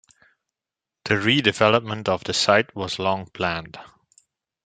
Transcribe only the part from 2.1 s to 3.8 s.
the site was long planned.